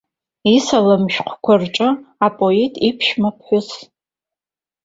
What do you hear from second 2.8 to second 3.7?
иԥшәмаԥҳәыс.